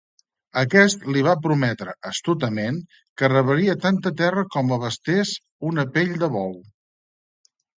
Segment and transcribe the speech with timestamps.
[0.59, 2.79] Aquest li va prometre, astutament,
[3.21, 5.35] que rebria tanta terra com abastés
[5.73, 6.61] una pell de bou.